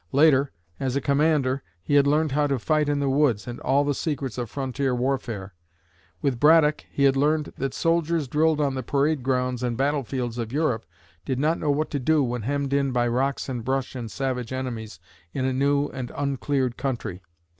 [0.11, 3.83] Later, as a commander, he had learned how to fight in the woods, and all
[3.83, 5.53] the secrets of frontier warfare.
[6.23, 10.39] With Braddock, he had learned that soldiers drilled on the parade grounds and battle fields
[10.39, 10.87] of Europe
[11.23, 14.51] did not know what to do when hemmed in by rocks and brush and savage
[14.51, 14.99] enemies
[15.35, 17.21] in a new and uncleared country.